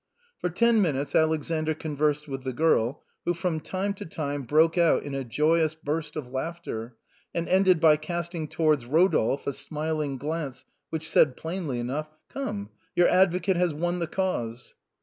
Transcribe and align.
For 0.39 0.49
ten 0.49 0.81
minutes 0.81 1.13
Alexander 1.13 1.75
conversed 1.75 2.27
with 2.27 2.41
the 2.41 2.53
girl, 2.53 3.03
who 3.23 3.35
from 3.35 3.59
time 3.59 3.93
to 3.93 4.03
time 4.03 4.41
broke 4.41 4.75
out 4.75 5.03
in 5.03 5.13
a 5.13 5.23
joyous 5.23 5.75
burst 5.75 6.15
of 6.15 6.27
laughter, 6.31 6.95
and 7.35 7.47
ended 7.47 7.79
by 7.79 7.97
casting 7.97 8.47
towards 8.47 8.85
Eodolphe 8.85 9.45
a 9.45 9.53
smiling 9.53 10.17
glance 10.17 10.65
which 10.89 11.07
said 11.07 11.37
plainly 11.37 11.77
enough," 11.77 12.09
Come, 12.33 12.71
your 12.95 13.09
advocate 13.09 13.57
has 13.57 13.75
won 13.75 13.99
his 13.99 14.09
cause." 14.09 14.73